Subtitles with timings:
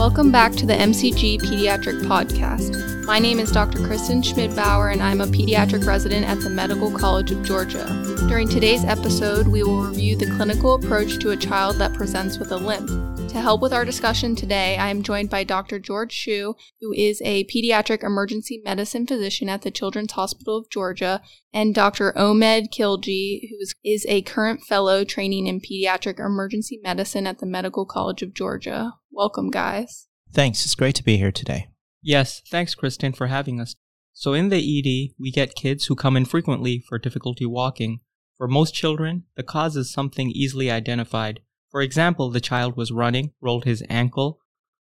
[0.00, 3.04] Welcome back to the MCG Pediatric Podcast.
[3.04, 3.86] My name is Dr.
[3.86, 7.84] Kristen Schmidbauer, and I'm a pediatric resident at the Medical College of Georgia.
[8.26, 12.50] During today's episode, we will review the clinical approach to a child that presents with
[12.50, 12.88] a limp.
[13.30, 15.78] To help with our discussion today, I am joined by Dr.
[15.78, 21.22] George Hsu, who is a pediatric emergency medicine physician at the Children's Hospital of Georgia,
[21.52, 22.12] and Dr.
[22.16, 27.86] Ohmed Khilji, who is a current fellow training in pediatric emergency medicine at the Medical
[27.86, 28.94] College of Georgia.
[29.12, 30.08] Welcome, guys.
[30.32, 30.64] Thanks.
[30.64, 31.68] It's great to be here today.
[32.02, 33.76] Yes, thanks, Kristen, for having us.
[34.12, 38.00] So, in the ED, we get kids who come in frequently for difficulty walking.
[38.36, 43.32] For most children, the cause is something easily identified for example, the child was running,
[43.40, 44.40] rolled his ankle.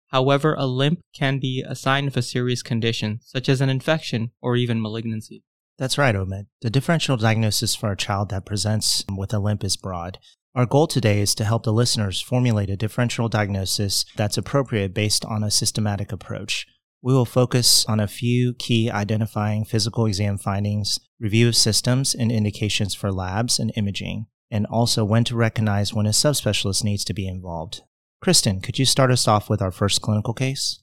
[0.07, 4.31] However, a limp can be a sign of a serious condition, such as an infection
[4.41, 5.43] or even malignancy.
[5.77, 6.47] That's right, Ohmed.
[6.61, 10.17] The differential diagnosis for a child that presents with a limp is broad.
[10.55, 15.23] Our goal today is to help the listeners formulate a differential diagnosis that's appropriate based
[15.25, 16.65] on a systematic approach.
[17.03, 22.31] We will focus on a few key identifying physical exam findings, review of systems and
[22.31, 27.13] indications for labs and imaging, and also when to recognize when a subspecialist needs to
[27.13, 27.81] be involved.
[28.21, 30.81] Kristen, could you start us off with our first clinical case?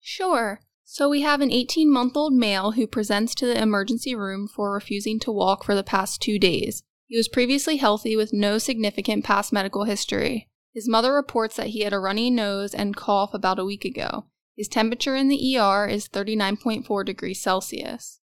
[0.00, 0.60] Sure.
[0.84, 4.72] So, we have an 18 month old male who presents to the emergency room for
[4.72, 6.84] refusing to walk for the past two days.
[7.06, 10.48] He was previously healthy with no significant past medical history.
[10.72, 14.26] His mother reports that he had a runny nose and cough about a week ago.
[14.56, 18.20] His temperature in the ER is 39.4 degrees Celsius.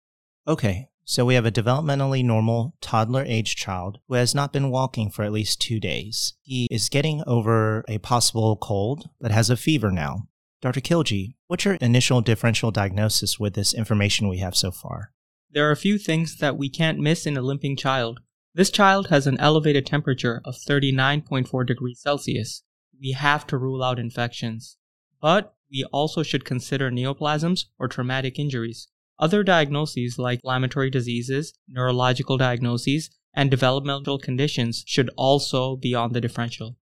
[0.48, 5.10] Okay, so we have a developmentally normal toddler age child who has not been walking
[5.10, 6.34] for at least two days.
[6.42, 10.28] He is getting over a possible cold, but has a fever now.
[10.62, 10.82] Dr.
[10.82, 15.14] Khilji, what's your initial differential diagnosis with this information we have so far?
[15.50, 18.20] There are a few things that we can't miss in a limping child.
[18.54, 22.64] This child has an elevated temperature of 39.4 degrees Celsius.
[23.00, 24.76] We have to rule out infections.
[25.22, 28.90] But we also should consider neoplasms or traumatic injuries.
[29.20, 36.22] Other diagnoses like inflammatory diseases, neurological diagnoses, and developmental conditions should also be on the
[36.22, 36.76] differential.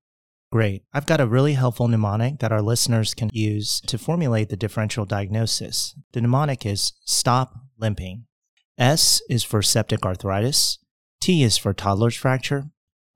[0.52, 0.84] Great.
[0.94, 5.06] I've got a really helpful mnemonic that our listeners can use to formulate the differential
[5.06, 5.96] diagnosis.
[6.14, 8.26] The mnemonic is stop limping.
[8.78, 10.80] S is for septic arthritis.
[11.20, 12.66] T is for toddler's fracture.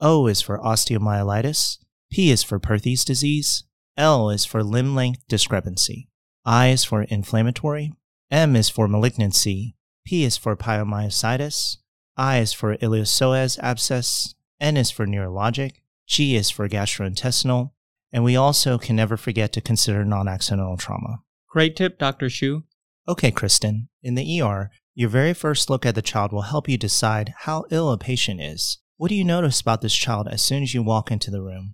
[0.02, 1.78] O is for osteomyelitis.
[2.12, 3.64] P is for Perthes disease.
[3.96, 6.10] L is for limb length discrepancy.
[6.46, 7.94] I is for inflammatory.
[8.32, 9.76] M is for malignancy,
[10.06, 11.78] P is for pyomyositis,
[12.16, 17.72] I is for iliopsoas abscess, N is for neurologic, G is for gastrointestinal,
[18.12, 21.24] and we also can never forget to consider non accidental trauma.
[21.48, 22.30] Great tip, Dr.
[22.30, 22.64] Hsu.
[23.08, 23.90] Okay, Kristen.
[24.04, 27.66] In the ER, your very first look at the child will help you decide how
[27.72, 28.78] ill a patient is.
[28.98, 31.74] What do you notice about this child as soon as you walk into the room?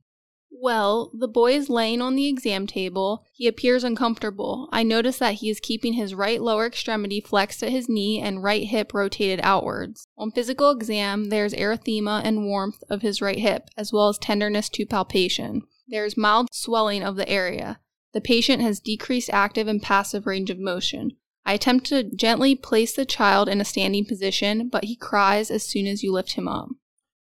[0.65, 3.23] Well, the boy is laying on the exam table.
[3.31, 4.67] He appears uncomfortable.
[4.71, 8.41] I notice that he is keeping his right lower extremity flexed at his knee and
[8.41, 10.07] right hip rotated outwards.
[10.17, 14.67] On physical exam, there's erythema and warmth of his right hip, as well as tenderness
[14.69, 15.61] to palpation.
[15.87, 17.79] There is mild swelling of the area.
[18.13, 21.11] The patient has decreased active and passive range of motion.
[21.45, 25.61] I attempt to gently place the child in a standing position, but he cries as
[25.61, 26.69] soon as you lift him up.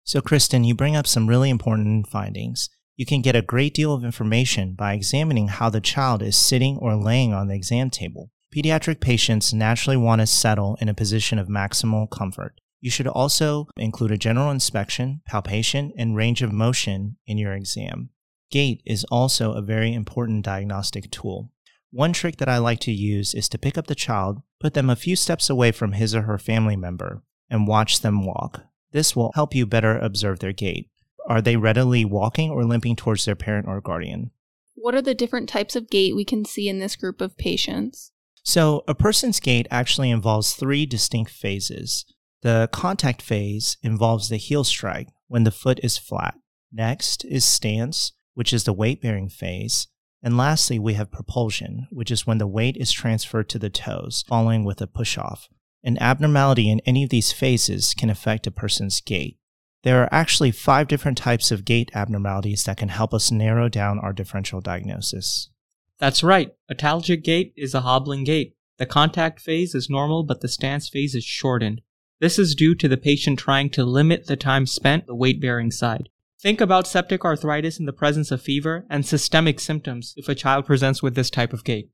[0.03, 2.69] So, Kristen, you bring up some really important findings.
[2.99, 6.77] You can get a great deal of information by examining how the child is sitting
[6.79, 8.33] or laying on the exam table.
[8.53, 12.61] Pediatric patients naturally want to settle in a position of maximal comfort.
[12.81, 18.11] You should also include a general inspection, palpation, and range of motion in your exam.
[18.51, 21.53] Gait is also a very important diagnostic tool.
[21.93, 24.91] One trick that I like to use is to pick up the child, put them
[24.91, 28.65] a few steps away from his or her family member, and watch them walk.
[28.91, 30.91] This will help you better observe their gait.
[31.29, 34.31] Are they readily walking or limping towards their parent or guardian?
[34.75, 38.13] What are the different types of gait we can see in this group of patients?
[38.43, 42.07] So, a person's gait actually involves three distinct phases.
[42.41, 46.35] The contact phase involves the heel strike when the foot is flat.
[46.73, 49.89] Next is stance, which is the weight bearing phase.
[50.23, 54.25] And lastly, we have propulsion, which is when the weight is transferred to the toes,
[54.27, 55.49] following with a push off.
[55.85, 59.39] An abnormality in any of these phases can affect a person's gait.
[59.89, 63.99] There are actually five different types of gait abnormalities that can help us narrow down
[63.99, 65.49] our differential diagnosis.
[65.97, 66.53] That's right.
[66.69, 68.55] A antalgic gait is a hobbling gait.
[68.77, 71.81] The contact phase is normal, but the stance phase is shortened.
[72.21, 75.41] This is due to the patient trying to limit the time spent on the weight
[75.41, 76.11] bearing side.
[76.39, 80.67] Think about septic arthritis in the presence of fever and systemic symptoms if a child
[80.67, 81.89] presents with this type of gait.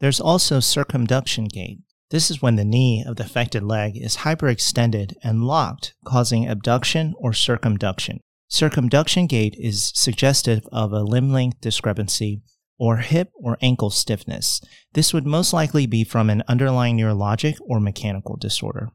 [0.00, 1.78] There's also circumduction gait.
[2.10, 7.14] This is when the knee of the affected leg is hyperextended and locked, causing abduction
[7.18, 8.18] or circumduction.
[8.48, 12.42] Circumduction gait is suggestive of a limb length discrepancy
[12.80, 14.60] or hip or ankle stiffness.
[14.92, 18.88] This would most likely be from an underlying neurologic or mechanical disorder.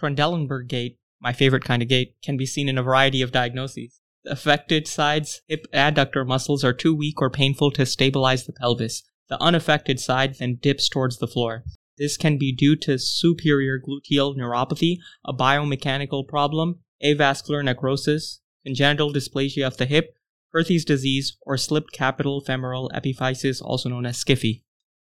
[0.00, 4.00] Trendelenburg gait, my favorite kind of gait, can be seen in a variety of diagnoses.
[4.24, 9.04] The affected sides, hip adductor muscles are too weak or painful to stabilize the pelvis.
[9.28, 11.62] The unaffected side then dips towards the floor.
[11.98, 19.66] This can be due to superior gluteal neuropathy, a biomechanical problem, avascular necrosis, congenital dysplasia
[19.66, 20.14] of the hip,
[20.52, 24.62] Perthes disease, or slipped capital femoral epiphysis, also known as skiffy.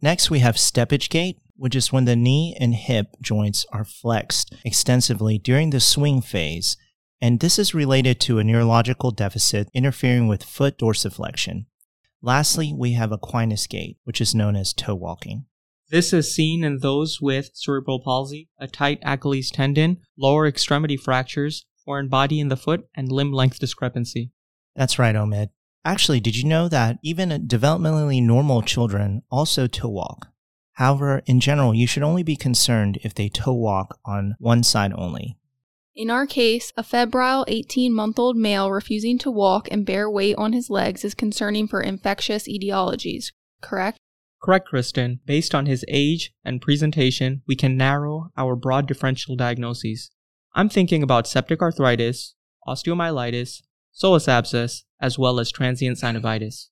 [0.02, 4.54] Next, we have steppage gait, which is when the knee and hip joints are flexed
[4.64, 6.78] extensively during the swing phase,
[7.22, 11.66] and this is related to a neurological deficit interfering with foot dorsiflexion.
[12.22, 15.46] Lastly, we have equinus gait, which is known as toe walking.
[15.96, 21.68] This is seen in those with cerebral palsy, a tight Achilles tendon, lower extremity fractures,
[21.86, 24.34] foreign body in the foot, and limb length discrepancy.
[24.76, 25.52] That's right, Ohmed.
[25.86, 30.28] Actually, did you know that even developmentally normal children also toe walk?
[30.74, 34.92] However, in general, you should only be concerned if they toe walk on one side
[34.98, 35.38] only.
[35.96, 40.36] In our case, a febrile 18 month old male refusing to walk and bear weight
[40.38, 43.32] on his legs is concerning for infectious etiologies,
[43.62, 43.98] correct?
[44.46, 45.22] Correct, Kristen.
[45.26, 50.12] Based on his age and presentation, we can narrow our broad differential diagnoses.
[50.54, 52.36] I'm thinking about septic arthritis,
[52.68, 56.68] osteomyelitis, psoas abscess, as well as transient synovitis.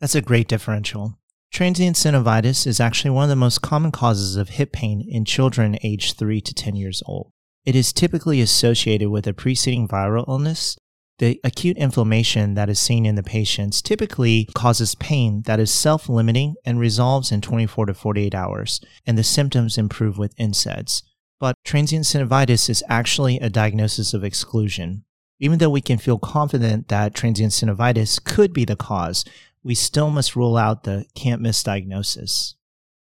[0.00, 1.18] That's a great differential.
[1.52, 5.76] Transient synovitis is actually one of the most common causes of hip pain in children
[5.82, 7.32] aged 3 to 10 years old.
[7.66, 10.78] It is typically associated with a preceding viral illness
[11.20, 16.08] the acute inflammation that is seen in the patients typically causes pain that is self
[16.08, 21.02] limiting and resolves in 24 to 48 hours, and the symptoms improve with NSAIDs.
[21.38, 25.04] But transient synovitis is actually a diagnosis of exclusion.
[25.38, 29.24] Even though we can feel confident that transient synovitis could be the cause,
[29.62, 32.56] we still must rule out the can't miss diagnosis.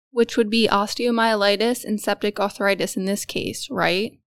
[0.10, 4.18] Which would be osteomyelitis and septic arthritis in this case, right?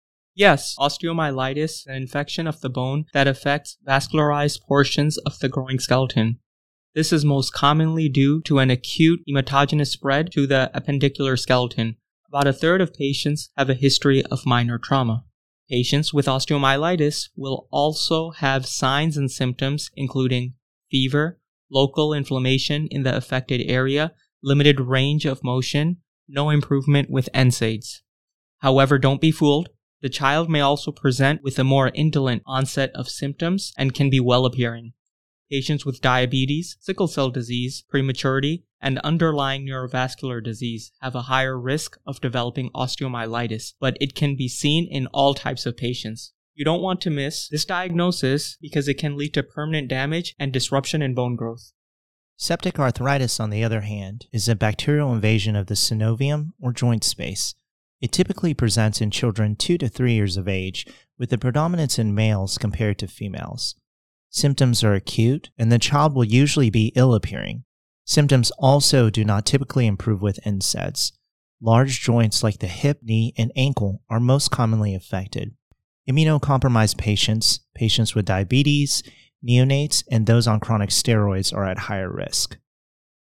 [0.41, 6.39] Yes, osteomyelitis, an infection of the bone that affects vascularized portions of the growing skeleton.
[6.95, 11.97] This is most commonly due to an acute hematogenous spread to the appendicular skeleton.
[12.27, 15.25] About a third of patients have a history of minor trauma.
[15.69, 20.55] Patients with osteomyelitis will also have signs and symptoms including
[20.91, 21.39] fever,
[21.71, 28.01] local inflammation in the affected area, limited range of motion, no improvement with NSAIDs.
[28.61, 29.69] However, don't be fooled.
[30.03, 34.19] The child may also present with a more indolent onset of symptoms and can be
[34.19, 34.95] well appearing.
[35.51, 41.99] Patients with diabetes, sickle cell disease, prematurity, and underlying neurovascular disease have a higher risk
[42.07, 46.33] of developing osteomyelitis, but it can be seen in all types of patients.
[46.55, 50.51] You don't want to miss this diagnosis because it can lead to permanent damage and
[50.51, 51.73] disruption in bone growth.
[52.37, 57.05] Septic arthritis, on the other hand, is a bacterial invasion of the synovium or joint
[57.05, 57.55] space
[58.01, 60.87] it typically presents in children 2 to 3 years of age,
[61.19, 63.75] with a predominance in males compared to females.
[64.31, 67.65] Symptoms are acute, and the child will usually be ill appearing.
[68.05, 71.13] Symptoms also do not typically improve with NSAIDs.
[71.61, 75.55] Large joints like the hip, knee, and ankle are most commonly affected.
[76.09, 79.03] Immunocompromised patients, patients with diabetes,
[79.47, 82.57] neonates, and those on chronic steroids are at higher risk.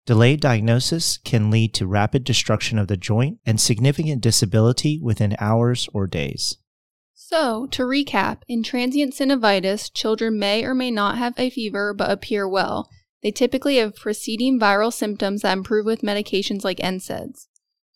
[0.05, 5.88] Delayed diagnosis can lead to rapid destruction of the joint and significant disability within hours
[5.93, 6.57] or days.
[7.13, 12.12] So, to recap, in transient synovitis, children may or may not have a fever but
[12.12, 12.89] appear well.
[13.22, 17.48] They typically have preceding viral symptoms that improve with medications like NSAIDs.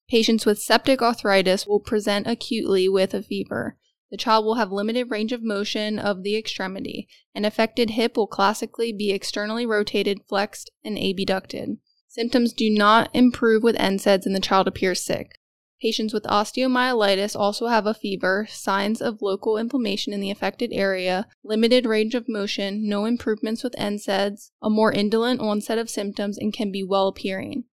[0.09, 3.77] Patients with septic arthritis will present acutely with a fever.
[4.09, 7.09] The child will have limited range of motion of the extremity.
[7.35, 11.79] An affected hip will classically be externally rotated, flexed, and abducted.
[12.17, 15.37] Symptoms do not improve with NSAIDs and the child appears sick.
[15.79, 21.27] Patients with osteomyelitis also have a fever, signs of local inflammation in the affected area,
[21.43, 26.51] limited range of motion, no improvements with NSAIDs, a more indolent onset of symptoms, and
[26.51, 27.65] can be well appearing.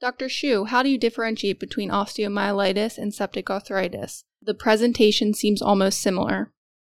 [0.00, 0.30] Dr.
[0.30, 4.24] Hsu, how do you differentiate between osteomyelitis and septic arthritis?
[4.40, 6.54] The presentation seems almost similar.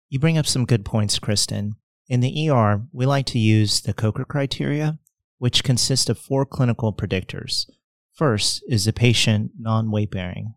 [0.09, 1.75] You bring up some good points, Kristen.
[2.07, 5.01] In the ER, we like to use the Kocher criteria
[5.43, 7.69] which consists of four clinical predictors.
[8.15, 10.55] First, is the patient non weight bearing?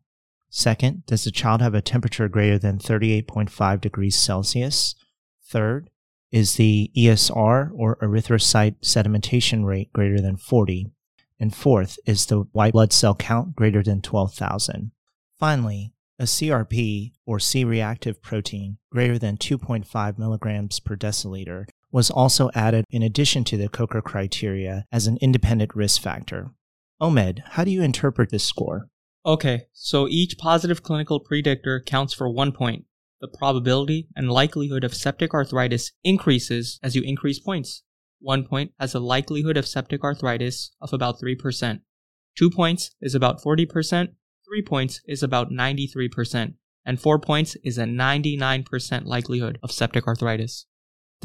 [0.52, 4.94] Second, does the child have a temperature greater than 38.5 degrees Celsius?
[5.44, 5.90] Third,
[6.32, 10.92] is the ESR or erythrocyte sedimentation rate greater than 40?
[11.40, 14.92] And fourth, is the white blood cell count greater than 12,000?
[15.40, 21.66] Finally, a CRP or C reactive protein greater than 2.5 milligrams per deciliter
[21.96, 26.52] was also added in addition to the Kocher criteria as an independent risk factor.
[27.02, 28.90] Ohmed, how do you interpret this score?
[29.26, 32.84] Okay, so each positive clinical predictor counts for one point.
[33.22, 37.84] The probability and likelihood of septic arthritis increases as you increase points.
[38.20, 41.80] One point has a likelihood of septic arthritis of about 3%.
[42.38, 44.10] Two points is about 40%,
[44.46, 50.66] three points is about 93%, and four points is a 99% likelihood of septic arthritis.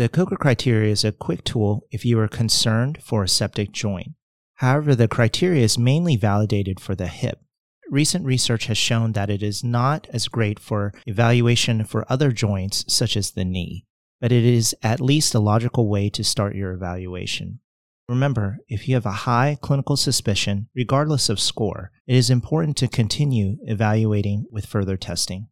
[0.00, 4.14] The Kocher criteria is a quick tool if you are concerned for a septic joint.
[4.54, 7.38] However, the criteria is mainly validated for the hip.
[7.90, 12.83] Recent research has shown that it is not as great for evaluation for other joints,
[12.88, 13.85] such as the knee,
[14.23, 17.61] but it is at least a logical way to start your evaluation.
[18.09, 22.88] Remember, if you have a high clinical suspicion, regardless of score, it is important to
[22.88, 25.49] continue evaluating with further testing.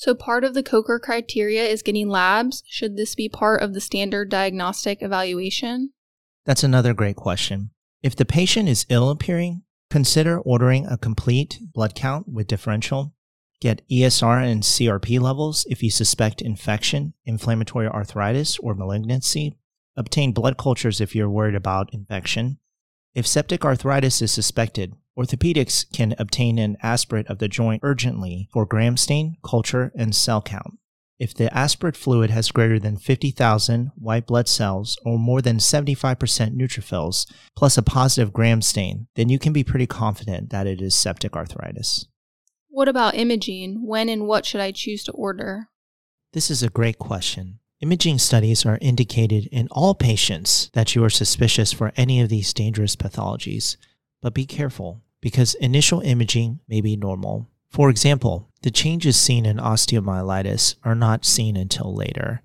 [0.00, 2.62] So, part of the Kocher criteria is getting labs.
[2.66, 5.90] Should this be part of the standard diagnostic evaluation?
[6.46, 7.72] That's another great question.
[8.02, 13.12] If the patient is ill appearing, consider ordering a complete blood count with differential.
[13.60, 19.58] Get ESR and CRP levels if you suspect infection, inflammatory arthritis, or malignancy
[19.98, 22.58] Obtain blood cultures if you're worried about infection.
[23.14, 28.64] If septic arthritis is suspected, orthopedics can obtain an aspirate of the joint urgently for
[28.64, 30.78] gram stain, culture, and cell count.
[31.18, 36.16] If the aspirate fluid has greater than 50,000 white blood cells or more than 75%
[36.56, 40.94] neutrophils, plus a positive gram stain, then you can be pretty confident that it is
[40.94, 42.06] septic arthritis.
[42.70, 43.86] What about imaging?
[43.86, 45.68] When and what should I choose to order?
[46.32, 47.58] This is a great question.
[47.82, 52.54] Imaging studies are indicated in all patients that you are suspicious for any of these
[52.54, 53.76] dangerous pathologies,
[54.22, 57.48] but be careful because initial imaging may be normal.
[57.68, 62.42] For example, the changes seen in osteomyelitis are not seen until later.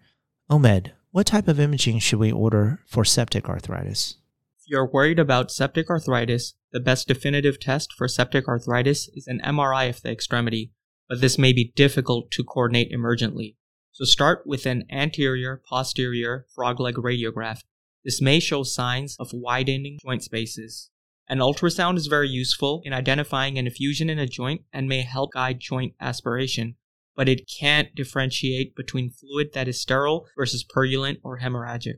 [0.50, 4.15] Ohmed, what type of imaging should we order for septic arthritis?
[4.60, 9.39] If you're worried about septic arthritis, the best definitive test for septic arthritis is an
[9.44, 10.72] MRI of the extremity,
[11.08, 13.55] but this may be difficult to coordinate emergently.
[13.91, 17.62] So start with an anterior posterior frog leg radiograph.
[18.03, 20.89] This may show signs of widening joint spaces.
[21.27, 25.34] An ultrasound is very useful in identifying an effusion in a joint and may help
[25.34, 26.75] guide joint aspiration,
[27.15, 31.98] but it can't differentiate between fluid that is sterile versus purulent or hemorrhagic.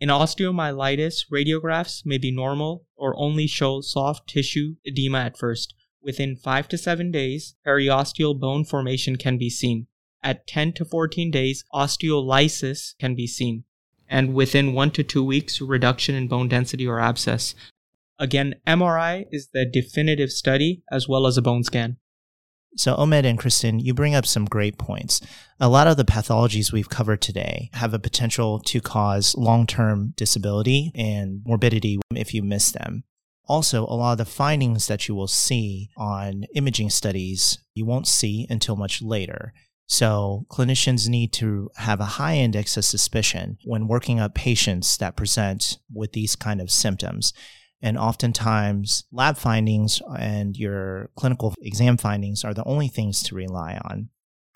[0.00, 5.74] In osteomyelitis, radiographs may be normal or only show soft tissue edema at first.
[6.02, 9.86] Within 5 to 7 days, periosteal bone formation can be seen.
[10.22, 13.64] At 10 to 14 days, osteolysis can be seen,
[14.08, 17.54] and within 1 to 2 weeks, reduction in bone density or abscess.
[18.18, 21.98] Again, MRI is the definitive study as well as a bone scan.
[22.76, 25.20] So, Ohmed and Kristen, you bring up some great points.
[25.58, 30.14] A lot of the pathologies we've covered today have a potential to cause long term
[30.16, 33.04] disability and morbidity if you miss them.
[33.46, 38.06] Also, a lot of the findings that you will see on imaging studies, you won't
[38.06, 39.54] see until much later.
[39.86, 45.16] So clinicians need to have a high index of suspicion when working up patients that
[45.16, 47.32] present with these kind of symptoms.
[47.80, 53.78] And oftentimes, lab findings and your clinical exam findings are the only things to rely
[53.84, 54.08] on.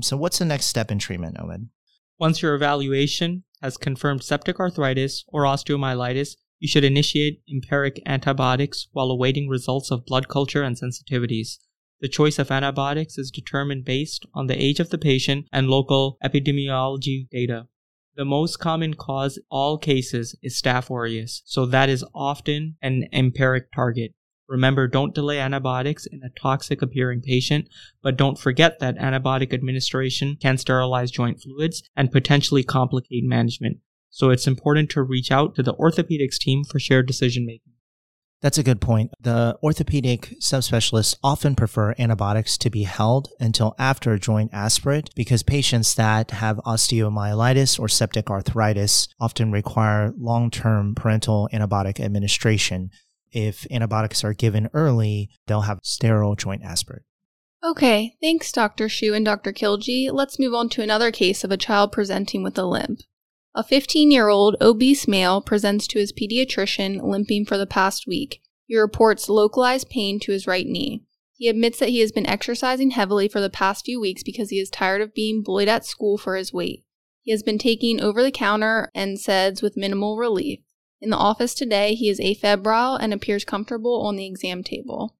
[0.02, 1.68] So, what's the next step in treatment, Ohmed?
[2.18, 9.10] Once your evaluation has confirmed septic arthritis or osteomyelitis, you should initiate empiric antibiotics while
[9.10, 11.58] awaiting results of blood culture and sensitivities.
[12.00, 16.18] The choice of antibiotics is determined based on the age of the patient and local
[16.24, 17.68] epidemiology data.
[18.14, 23.08] The most common cause in all cases is Staph aureus, so that is often an
[23.10, 24.12] empiric target.
[24.46, 27.68] Remember, don't delay antibiotics in a toxic appearing patient,
[28.02, 33.78] but don't forget that antibiotic administration can sterilize joint fluids and potentially complicate management.
[34.10, 37.72] So it's important to reach out to the orthopedics team for shared decision making.
[38.42, 39.12] That's a good point.
[39.20, 45.44] The orthopedic subspecialists often prefer antibiotics to be held until after a joint aspirate because
[45.44, 52.90] patients that have osteomyelitis or septic arthritis often require long term parenteral antibiotic administration.
[53.30, 57.04] If antibiotics are given early, they'll have sterile joint aspirate.
[57.64, 58.88] Okay, thanks, Dr.
[58.88, 59.52] Hsu and Dr.
[59.52, 60.10] Khilji.
[60.12, 63.02] Let's move on to another case of a child presenting with a limp.
[63.54, 68.40] A 15 year old obese male presents to his pediatrician limping for the past week.
[68.66, 71.02] He reports localized pain to his right knee.
[71.36, 74.58] He admits that he has been exercising heavily for the past few weeks because he
[74.58, 76.84] is tired of being bullied at school for his weight.
[77.20, 80.60] He has been taking over the counter NSAIDs with minimal relief.
[81.02, 85.16] In the office today, he is afebrile and appears comfortable on the exam table.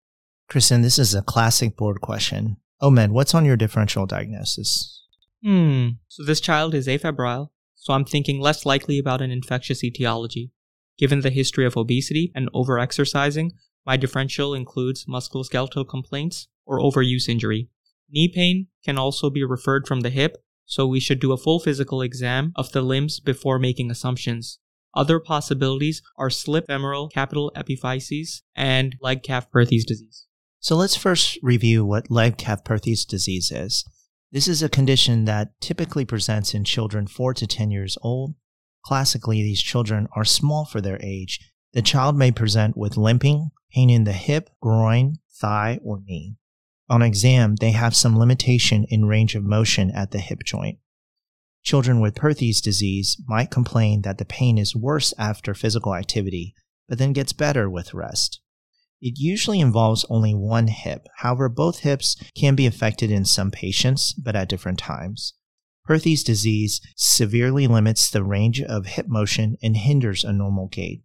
[0.49, 2.57] Kristen, this is a classic board question.
[2.81, 5.05] Ohmed, what's on your differential diagnosis?
[5.43, 5.89] Hmm.
[6.09, 7.51] So this child is afebrile,
[7.83, 10.53] so I'm thinking less likely about an infectious etiology.
[10.99, 13.51] Given the history of obesity and overexercising,
[13.85, 17.69] My differential includes musculoskeletal complaints or overuse injury.
[18.11, 21.59] Knee pain can also be referred from the hip, so we should do a full
[21.59, 24.59] physical exam of the limbs before making assumptions.
[24.95, 30.27] Other possibilities are slip femoral capital epiphyses and leg calf Perthes disease.
[30.61, 33.85] So let's first review what Legg-Calvé-Perthes disease is.
[34.33, 38.35] This is a condition that typically presents in children 4 to 10 years old.
[38.83, 41.39] Classically, these children are small for their age.
[41.75, 46.37] The child may present with limping, pain in the hip, groin, thigh, or knee.
[46.89, 50.79] On exam, they have some limitation in range of motion at the hip joint.
[51.63, 56.55] Children with Perthes disease might complain that the pain is worse after physical activity,
[56.89, 58.42] but then gets better with rest.
[59.05, 61.09] It usually involves only one hip.
[61.17, 65.35] However, both hips can be affected in some patients, but at different times.
[65.85, 71.03] Perthes disease severely limits the range of hip motion and hinders a normal gait.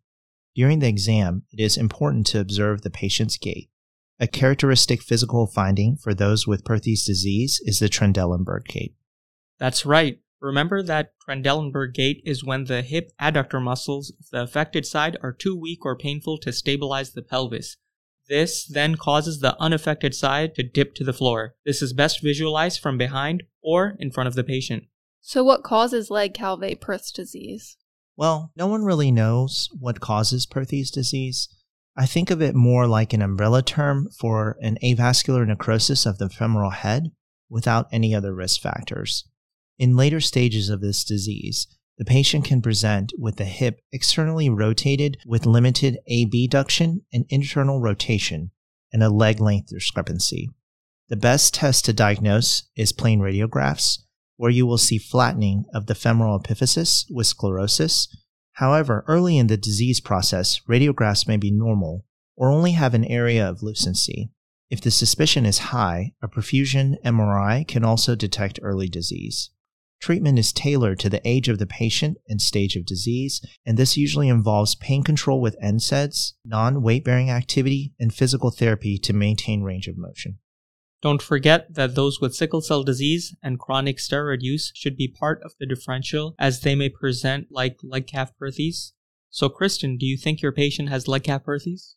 [0.54, 3.72] During the exam, it is important to observe the patient's gait.
[4.20, 8.96] A characteristic physical finding for those with Perthes disease is the Trendelenburg gait.
[9.58, 10.20] That's right.
[10.40, 15.34] Remember that Trendelenburg gait is when the hip adductor muscles of the affected side are
[15.34, 17.76] too weak or painful to stabilize the pelvis.
[18.30, 21.56] This then causes the unaffected side to dip to the floor.
[21.66, 24.84] This is best visualized from behind or in front of the patient.
[25.22, 27.78] So, what causes Legg-Calvé-Perthes disease?
[28.16, 31.48] Well, no one really knows what causes Perthes disease.
[31.96, 36.30] I think of it more like an umbrella term for an avascular necrosis of the
[36.30, 37.12] femoral head
[37.50, 39.28] without any other risk factors.
[39.80, 41.68] In later stages of this disease,
[41.98, 48.52] the patient can present with the hip externally rotated with limited abduction and internal rotation
[48.94, 50.50] and a leg length discrepancy.
[51.10, 54.00] The best test to diagnose is plain radiographs,
[54.36, 58.08] where you will see flattening of the femoral epiphysis with sclerosis.
[58.54, 63.48] However, early in the disease process, radiographs may be normal or only have an area
[63.48, 64.30] of lucency.
[64.70, 69.50] If the suspicion is high, a perfusion MRI can also detect early disease.
[70.00, 73.98] Treatment is tailored to the age of the patient and stage of disease, and this
[73.98, 79.64] usually involves pain control with NSAIDs, non weight bearing activity, and physical therapy to maintain
[79.64, 80.38] range of motion.
[81.02, 85.42] Don't forget that those with sickle cell disease and chronic steroid use should be part
[85.44, 88.94] of the differential as they may present like Legg-Calvé-Perthes.
[89.30, 91.96] So, Kristen, do you think your patient has Legg-Calvé-Perthes?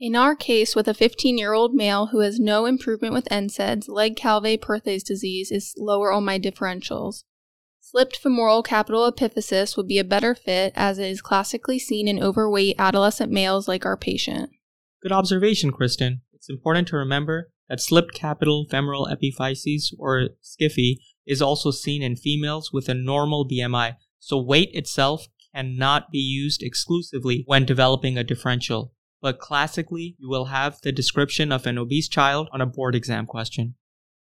[0.00, 3.88] In our case, with a 15 year old male who has no improvement with NSAIDs,
[3.88, 7.24] Legg-Calvé-Perthes disease is lower on my differentials.
[7.90, 12.22] Slipped femoral capital epiphysis would be a better fit as it is classically seen in
[12.22, 14.50] overweight adolescent males like our patient.
[15.02, 16.20] Good observation, Kristen.
[16.34, 22.14] It's important to remember that slipped capital femoral epiphyses, or SCFE, is also seen in
[22.14, 28.22] females with a normal BMI, so weight itself cannot be used exclusively when developing a
[28.22, 28.92] differential.
[29.22, 33.24] But classically, you will have the description of an obese child on a board exam
[33.24, 33.76] question.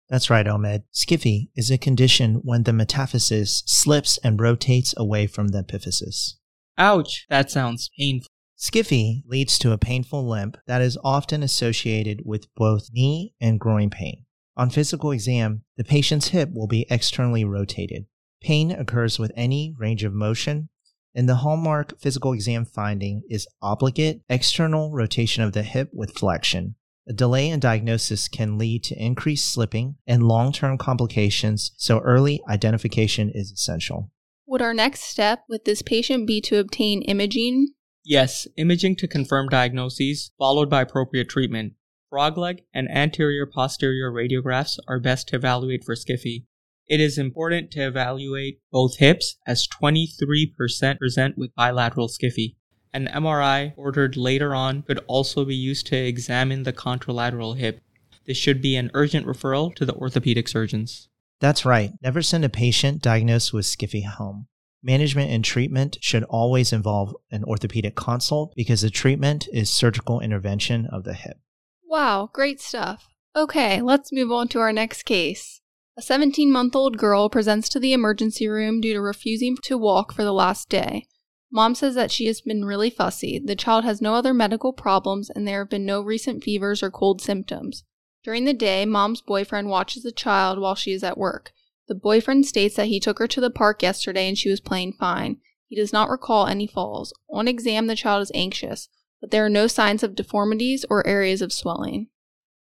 [0.09, 0.83] That's right, Ahmed.
[0.93, 6.35] Skiffy is a condition when the metaphysis slips and rotates away from the epiphysis.
[6.77, 8.29] Ouch, that sounds painful.
[8.57, 13.89] Skiffy leads to a painful limp that is often associated with both knee and groin
[13.89, 14.25] pain.
[14.55, 18.05] On physical exam, the patient's hip will be externally rotated.
[18.41, 20.69] Pain occurs with any range of motion,
[21.13, 26.75] and the hallmark physical exam finding is obligate external rotation of the hip with flexion.
[27.07, 32.41] A delay in diagnosis can lead to increased slipping and long term complications, so early
[32.49, 34.11] identification is essential.
[34.47, 37.69] Would our next step with this patient be to obtain imaging?
[38.03, 41.73] Yes, imaging to confirm diagnoses, followed by appropriate treatment.
[42.09, 46.45] Frog leg and anterior posterior radiographs are best to evaluate for SCFE.
[46.87, 52.55] It is important to evaluate both hips as 23% present with bilateral SCFE.
[52.95, 57.81] An MRI ordered later on could also be used to examine the contralateral hip.
[58.25, 61.09] This should be an urgent referral to the orthopedic surgeons.
[61.41, 61.91] That's right.
[62.01, 64.47] Never send a patient diagnosed with SCFE home.
[64.81, 70.85] Management and treatment should always involve an orthopedic consult because the treatment is surgical intervention
[70.85, 71.37] of the hip.
[71.83, 73.09] Wow, great stuff.
[73.35, 75.59] Okay, let's move on to our next case.
[75.97, 80.13] A 17 month old girl presents to the emergency room due to refusing to walk
[80.13, 81.07] for the last day.
[81.51, 83.39] Mom says that she has been really fussy.
[83.39, 86.91] The child has no other medical problems, and there have been no recent fevers or
[86.91, 87.83] cold symptoms.
[88.23, 91.53] During the day, mom's boyfriend watches the child while she is at work.
[91.87, 94.93] The boyfriend states that he took her to the park yesterday and she was playing
[94.93, 95.37] fine.
[95.67, 97.13] He does not recall any falls.
[97.29, 98.89] On exam, the child is anxious,
[99.21, 102.07] but there are no signs of deformities or areas of swelling.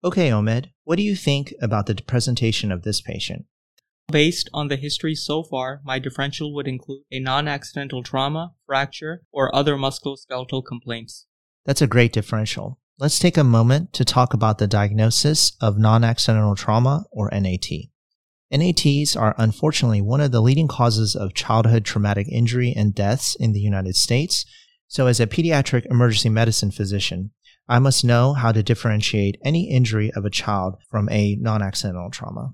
[0.04, 3.46] Okay, Ohmed, what do you think about the presentation of this patient?
[4.12, 9.24] Based on the history so far, my differential would include a non accidental trauma, fracture,
[9.34, 11.26] or other musculoskeletal complaints.
[11.66, 12.80] That's a great differential.
[13.00, 17.68] let's take a moment to talk about the diagnosis of non accidental trauma or NAT.
[18.50, 23.52] NATs are unfortunately one of the leading causes of childhood traumatic injury and deaths in
[23.52, 24.46] the United States.
[24.88, 27.32] So, as a pediatric emergency medicine physician,
[27.68, 32.10] I must know how to differentiate any injury of a child from a non accidental
[32.10, 32.54] trauma.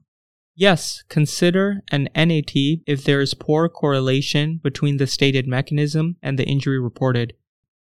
[0.55, 2.53] Yes, consider an NAT
[2.85, 7.33] if there is poor correlation between the stated mechanism and the injury reported.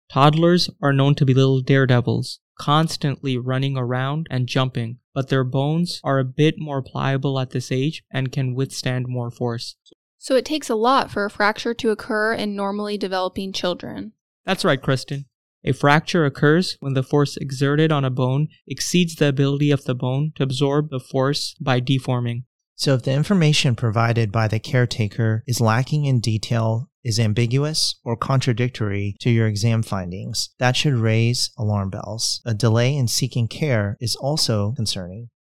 [0.10, 6.02] Toddlers are known to be little daredevils, constantly running around and jumping, but their bones
[6.04, 9.76] are a bit more pliable at this age and can withstand more force.
[10.18, 14.14] So it takes a lot for a fracture to occur in normally developing children.
[14.46, 15.26] That's right, Kristen.
[15.68, 19.94] A fracture occurs when the force exerted on a bone exceeds the ability of the
[19.94, 22.46] bone to absorb the force by deforming.
[22.78, 28.16] So, if the information provided by the caretaker is lacking in detail, is ambiguous, or
[28.16, 32.42] contradictory to your exam findings, that should raise alarm bells.
[32.46, 35.32] A delay in seeking care is also concerning.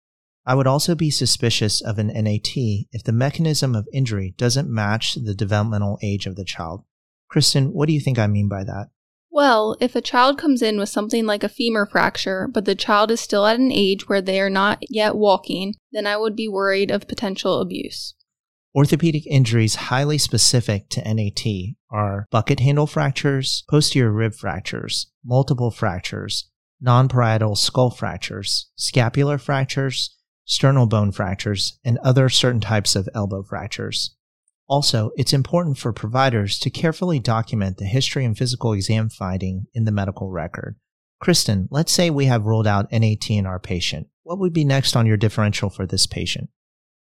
[0.45, 2.57] I would also be suspicious of an NAT
[2.91, 6.83] if the mechanism of injury doesn't match the developmental age of the child.
[7.29, 8.89] Kristen, what do you think I mean by that?
[9.37, 13.11] Well, if a child comes in with something like a femur fracture, but the child
[13.11, 16.49] is still at an age where they are not yet walking, then I would be
[16.49, 18.15] worried of potential abuse.
[18.75, 21.45] Orthopedic injuries highly specific to NAT
[21.91, 26.49] are bucket handle fractures, posterior rib fractures, multiple fractures,
[26.81, 33.43] non parietal skull fractures, scapular fractures, sternal bone fractures, and other certain types of elbow
[33.43, 34.16] fractures.
[34.69, 39.85] Also, it's important for providers to carefully document the history and physical exam finding in
[39.85, 40.77] the medical record.
[41.21, 44.09] Kristen, let's say we have ruled out NAT in our patient.
[44.23, 46.51] What would be next on your differential for this patient?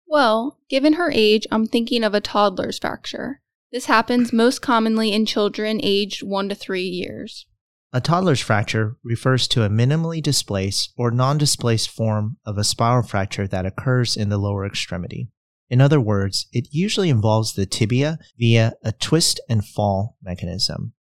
[0.06, 3.42] Well, given her age, I'm thinking of a toddler's fracture.
[3.72, 7.46] This happens most commonly in children aged 1 to 3 years.
[7.92, 13.02] A toddler's fracture refers to a minimally displaced or non displaced form of a spiral
[13.02, 15.30] fracture that occurs in the lower extremity.
[15.68, 20.92] In other words, it usually involves the tibia via a twist and fall mechanism.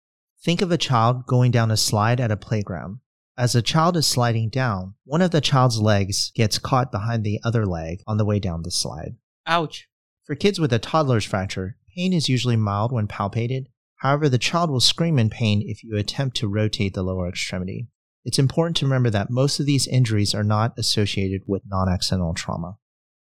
[0.42, 2.98] Think of a child going down a slide at a playground.
[3.38, 7.38] As a child is sliding down, one of the child's legs gets caught behind the
[7.44, 9.16] other leg on the way down the slide.
[9.46, 9.88] Ouch.
[10.24, 13.66] For kids with a toddler's fracture, pain is usually mild when palpated.
[13.96, 17.88] However, the child will scream in pain if you attempt to rotate the lower extremity.
[18.24, 22.34] It's important to remember that most of these injuries are not associated with non accidental
[22.34, 22.78] trauma.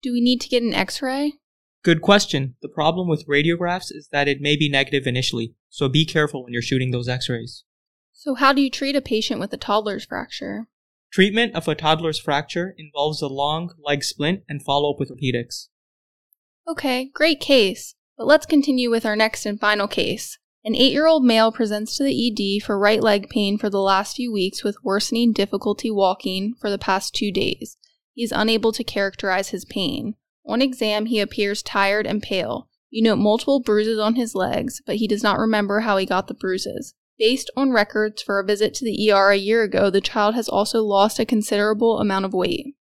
[0.02, 1.34] Do we need to get an x ray?
[1.82, 2.56] Good question.
[2.62, 6.52] The problem with radiographs is that it may be negative initially, so be careful when
[6.52, 7.64] you're shooting those x rays.
[8.12, 10.66] So, how do you treat a patient with a toddler's fracture?
[11.12, 15.68] Treatment of a toddler's fracture involves a long leg splint and follow up with orthopedics.
[16.68, 17.94] Okay, great case.
[18.16, 20.38] But let's continue with our next and final case.
[20.64, 23.80] An eight year old male presents to the ED for right leg pain for the
[23.80, 27.78] last few weeks with worsening difficulty walking for the past two days.
[28.18, 30.16] He is unable to characterize his pain.
[30.44, 32.68] On exam, he appears tired and pale.
[32.90, 36.26] You note multiple bruises on his legs, but he does not remember how he got
[36.26, 36.94] the bruises.
[37.16, 40.48] Based on records for a visit to the ER a year ago, the child has
[40.48, 42.74] also lost a considerable amount of weight.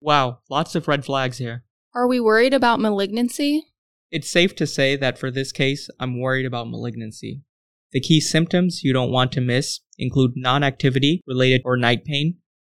[0.00, 1.64] Wow, lots of red flags here.
[1.92, 3.64] Are we worried about malignancy?
[4.12, 7.42] It's safe to say that for this case, I'm worried about malignancy.
[7.90, 12.36] The key symptoms you don't want to miss include non activity related or night pain,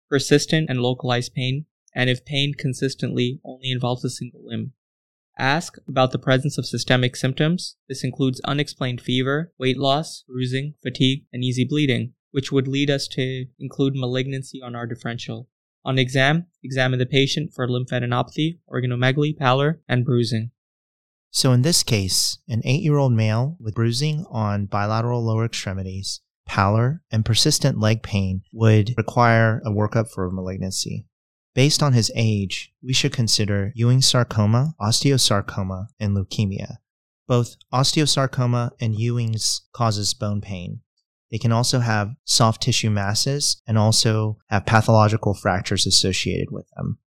[0.09, 1.67] persistent and localized pain,
[1.97, 4.73] and if pain consistently only involves a single limb.
[5.39, 7.77] Ask about the presence of systemic symptoms.
[7.89, 13.09] This includes unexplained fever, weight loss, bruising, fatigue, and easy bleeding, which would lead us
[13.09, 15.49] to include malignancy on our differential.
[15.85, 20.51] On exam, examine the patient for lymphadenopathy, organomegaly, pallor, and bruising.
[21.31, 26.21] So, in this case, an eight year old male with bruising on bilateral lower extremities,
[26.47, 31.07] pallor, and persistent leg pain would require a workup for malignancy.
[31.57, 36.77] Based on his age, we should consider Ewing sarcoma, osteosarcoma, and leukemia.
[37.27, 40.83] Both osteosarcoma and Ewing's causes bone pain.
[41.31, 46.99] They can also have soft tissue masses and also have pathological fractures associated with them.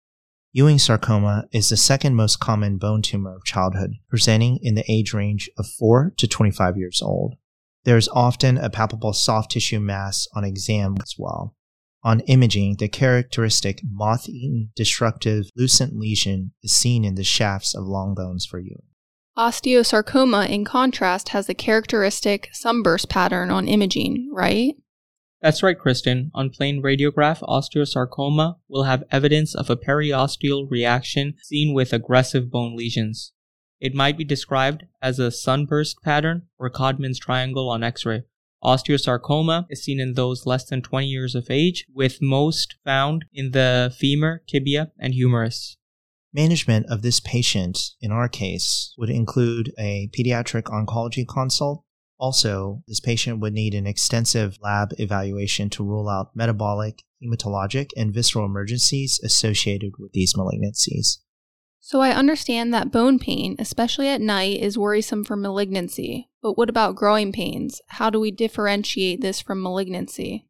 [0.51, 5.13] Ewing sarcoma is the second most common bone tumor of childhood, presenting in the age
[5.13, 7.35] range of 4 to 25 years old.
[7.83, 11.55] There is often a palpable soft tissue mass on exam as well.
[12.01, 17.85] On imaging, the characteristic moth eaten destructive lucent lesion is seen in the shafts of
[17.85, 18.83] long bones for Ewing.
[19.37, 24.75] Osteosarcoma, in contrast, has the characteristic sunburst pattern on imaging, right?
[25.41, 26.31] That's right, Kristen.
[26.33, 32.75] On plain radiograph, osteosarcoma will have evidence of a periosteal reaction seen with aggressive bone
[32.75, 33.31] lesions.
[33.79, 38.23] It might be described as a sunburst pattern or Codman's triangle on X ray,
[38.63, 43.51] Osteosarcoma is seen in those less than 20 years of age, with most found in
[43.51, 45.77] the femur, tibia, and humerus.
[46.33, 51.83] Management of this patient, in our case, would include a pediatric oncology consult.
[52.19, 58.13] Also, this patient would need an extensive lab evaluation to rule out metabolic, hematologic, and
[58.13, 61.19] visceral emergencies associated with these malignancies.
[61.79, 66.28] So I understand that bone pain, especially at night, is worrisome for malignancy.
[66.41, 67.81] But what about growing pains?
[67.87, 70.45] How do we differentiate this from malignancy?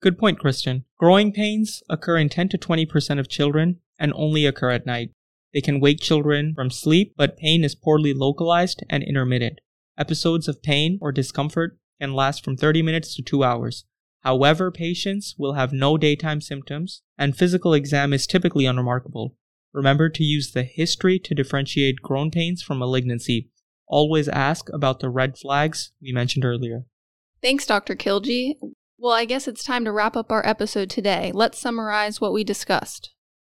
[0.00, 0.84] Good point, Kristen.
[0.98, 5.10] Growing pains occur in 10 to 20% of children and only occur at night.
[5.52, 9.60] They can wake children from sleep, but pain is poorly localized and intermittent.
[9.98, 13.84] Episodes of pain or discomfort can last from 30 minutes to 2 hours.
[14.22, 19.36] However, patients will have no daytime symptoms, and physical exam is typically unremarkable.
[19.72, 23.50] Remember to use the history to differentiate growing pains from malignancy.
[23.86, 26.84] Always ask about the red flags we mentioned earlier.
[27.42, 27.94] Thanks, Dr.
[27.94, 28.54] Khilji.
[28.98, 31.32] Well, I guess it's time to wrap up our episode today.
[31.34, 33.10] Let's summarize what we discussed.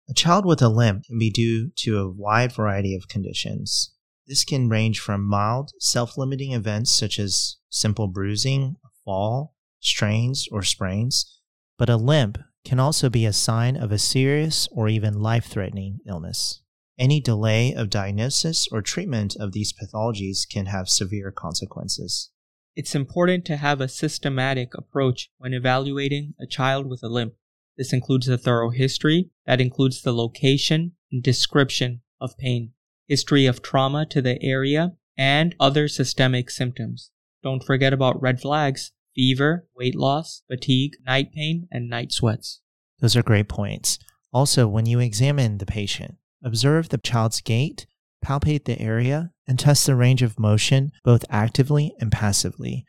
[0.09, 3.93] A child with a limp can be due to a wide variety of conditions.
[4.27, 10.47] This can range from mild, self limiting events such as simple bruising, a fall, strains,
[10.51, 11.39] or sprains,
[11.77, 15.99] but a limp can also be a sign of a serious or even life threatening
[16.05, 16.61] illness.
[16.99, 22.31] Any delay of diagnosis or treatment of these pathologies can have severe consequences.
[22.75, 27.33] It's important to have a systematic approach when evaluating a child with a limp.
[27.77, 32.71] This includes a thorough history that includes the location and description of pain,
[33.07, 37.11] history of trauma to the area, and other systemic symptoms.
[37.43, 42.61] Don't forget about red flags fever, weight loss, fatigue, night pain, and night sweats.
[42.99, 43.97] Those are great points.
[44.31, 47.85] Also, when you examine the patient, observe the child's gait,
[48.23, 52.85] palpate the area, and test the range of motion both actively and passively.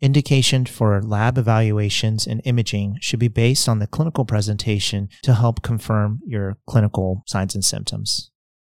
[0.00, 5.62] Indication for lab evaluations and imaging should be based on the clinical presentation to help
[5.62, 8.32] confirm your clinical signs and symptoms.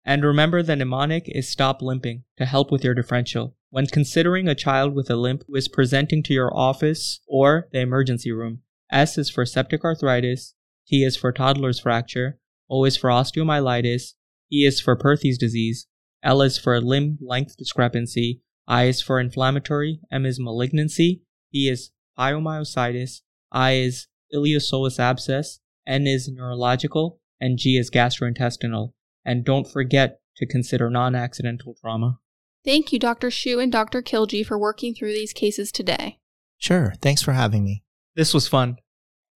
[0.04, 3.56] And remember the mnemonic is stop limping to help with your differential.
[3.70, 7.80] When considering a child with a limp who is presenting to your office or the
[7.80, 8.60] emergency room,
[8.92, 10.54] S is for septic arthritis,
[10.86, 12.38] T is for toddler's fracture,
[12.74, 14.14] O is for osteomyelitis,
[14.52, 15.86] E is for Perthes disease,
[16.24, 21.22] L is for limb length discrepancy, I is for inflammatory, M is malignancy,
[21.54, 23.20] E is pyomyositis,
[23.52, 28.94] I is iliopsoas abscess, N is neurological, and G is gastrointestinal.
[29.24, 32.18] And don't forget to consider non accidental trauma.
[32.64, 33.30] Thank you, Dr.
[33.30, 34.02] Hsu and Dr.
[34.02, 36.18] Khilji, for working through these cases today.
[36.58, 36.94] Sure.
[37.00, 37.84] Thanks for having me.
[38.16, 38.78] This was fun.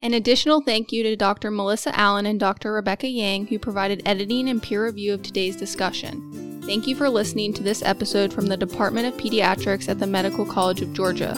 [0.01, 1.51] An additional thank you to Dr.
[1.51, 2.73] Melissa Allen and Dr.
[2.73, 6.63] Rebecca Yang, who provided editing and peer review of today's discussion.
[6.65, 10.47] Thank you for listening to this episode from the Department of Pediatrics at the Medical
[10.47, 11.35] College of Georgia.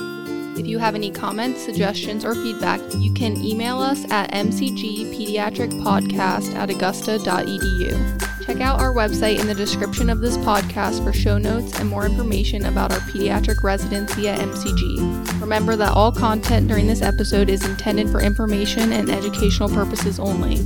[0.59, 6.69] If you have any comments, suggestions, or feedback, you can email us at mcgpediatricpodcast at
[6.69, 8.30] augusta.edu.
[8.51, 12.05] Check out our website in the description of this podcast for show notes and more
[12.05, 15.41] information about our pediatric residency at MCG.
[15.41, 20.57] Remember that all content during this episode is intended for information and educational purposes only.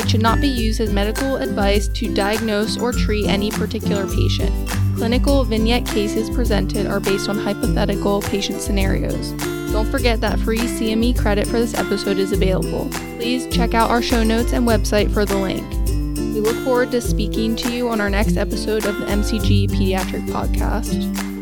[0.00, 4.52] It should not be used as medical advice to diagnose or treat any particular patient.
[4.94, 9.32] Clinical vignette cases presented are based on hypothetical patient scenarios.
[9.72, 12.88] Don't forget that free CME credit for this episode is available.
[13.16, 15.83] Please check out our show notes and website for the link.
[16.34, 20.26] We look forward to speaking to you on our next episode of the MCG Pediatric
[20.26, 21.33] Podcast.